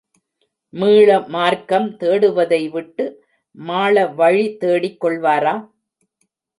[0.73, 3.05] மீள மார்க்கம் தேடுவதைவிட்டு,
[3.57, 5.55] மாள வழி தேடிக்கொள்வாரா?